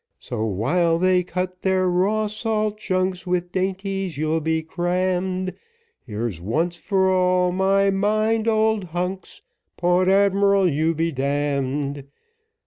So 0.17 0.43
while 0.45 0.97
they 0.97 1.21
cut 1.21 1.61
their 1.61 1.87
raw 1.87 2.25
salt 2.25 2.79
junks, 2.79 3.27
With 3.27 3.51
dainties 3.51 4.17
you'll 4.17 4.39
be 4.41 4.63
crammed, 4.63 5.53
Here's 6.07 6.41
once 6.41 6.75
for 6.75 7.11
all 7.11 7.51
my 7.51 7.91
mind, 7.91 8.47
old 8.47 8.85
hunks, 8.85 9.43
Port 9.77 10.07
Admiral, 10.07 10.67
you 10.67 10.95
be 10.95 11.11
d 11.11 12.01
d. 12.01 12.03